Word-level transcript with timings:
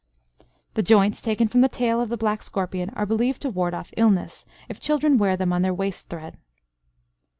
The 0.73 0.81
joints 0.81 1.21
taken 1.21 1.47
from 1.47 1.61
the 1.61 1.69
tail 1.69 2.01
of 2.01 2.09
the 2.09 2.17
black 2.17 2.41
scorpion 2.41 2.89
are 2.95 3.05
believed 3.05 3.43
to 3.43 3.51
ward 3.51 3.75
off 3.75 3.93
illness, 3.95 4.45
if 4.67 4.79
children 4.79 5.19
wear 5.19 5.37
them 5.37 5.53
on 5.53 5.61
their 5.61 5.75
waist 5.75 6.09
thread. 6.09 6.39